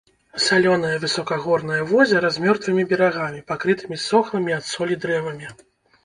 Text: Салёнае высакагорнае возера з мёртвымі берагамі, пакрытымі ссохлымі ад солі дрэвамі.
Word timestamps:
Салёнае 0.43 0.93
высакагорнае 1.01 1.81
возера 1.91 2.31
з 2.37 2.45
мёртвымі 2.45 2.85
берагамі, 2.93 3.41
пакрытымі 3.51 3.99
ссохлымі 4.05 4.51
ад 4.57 4.63
солі 4.71 4.97
дрэвамі. 5.05 5.47